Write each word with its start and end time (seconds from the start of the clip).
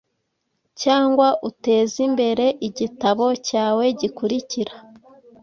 cyangwa 0.81 1.27
utezimbere 1.49 2.45
igitabo 2.67 3.25
cyawe 3.47 3.85
gikurikira 3.99 4.73